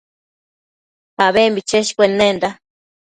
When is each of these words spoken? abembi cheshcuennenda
abembi 1.25 1.61
cheshcuennenda 1.69 2.49